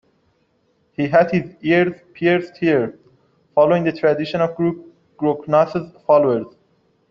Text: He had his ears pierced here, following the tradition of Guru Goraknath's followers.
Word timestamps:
He 0.93 1.07
had 1.09 1.29
his 1.29 1.53
ears 1.61 1.93
pierced 2.15 2.57
here, 2.57 2.97
following 3.53 3.83
the 3.83 3.91
tradition 3.91 4.41
of 4.41 4.55
Guru 4.55 4.91
Goraknath's 5.19 5.95
followers. 6.07 6.47